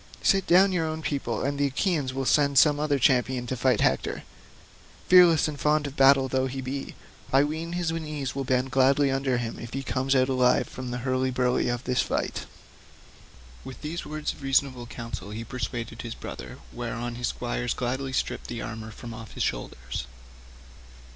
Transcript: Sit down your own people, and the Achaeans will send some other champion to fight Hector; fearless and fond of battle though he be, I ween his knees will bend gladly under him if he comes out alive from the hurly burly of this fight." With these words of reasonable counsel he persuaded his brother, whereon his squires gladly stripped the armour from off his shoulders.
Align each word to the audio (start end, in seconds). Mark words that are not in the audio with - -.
Sit 0.23 0.47
down 0.47 0.71
your 0.71 0.87
own 0.87 1.03
people, 1.03 1.43
and 1.43 1.59
the 1.59 1.67
Achaeans 1.67 2.11
will 2.11 2.25
send 2.25 2.57
some 2.57 2.79
other 2.79 2.97
champion 2.97 3.45
to 3.45 3.55
fight 3.55 3.81
Hector; 3.81 4.23
fearless 5.07 5.47
and 5.47 5.59
fond 5.59 5.85
of 5.85 5.95
battle 5.95 6.27
though 6.27 6.47
he 6.47 6.59
be, 6.59 6.95
I 7.31 7.43
ween 7.43 7.73
his 7.73 7.91
knees 7.91 8.33
will 8.33 8.43
bend 8.43 8.71
gladly 8.71 9.11
under 9.11 9.37
him 9.37 9.59
if 9.59 9.73
he 9.73 9.83
comes 9.83 10.15
out 10.15 10.27
alive 10.27 10.65
from 10.67 10.89
the 10.89 10.97
hurly 11.05 11.29
burly 11.29 11.69
of 11.69 11.83
this 11.83 12.01
fight." 12.01 12.47
With 13.63 13.81
these 13.83 14.03
words 14.03 14.33
of 14.33 14.41
reasonable 14.41 14.87
counsel 14.87 15.29
he 15.29 15.43
persuaded 15.43 16.01
his 16.01 16.15
brother, 16.15 16.57
whereon 16.73 17.13
his 17.13 17.27
squires 17.27 17.75
gladly 17.75 18.11
stripped 18.11 18.47
the 18.47 18.59
armour 18.59 18.89
from 18.89 19.13
off 19.13 19.33
his 19.33 19.43
shoulders. 19.43 20.07